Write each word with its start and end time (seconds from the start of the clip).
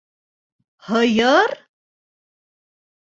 Һыйыр?! 0.87 1.55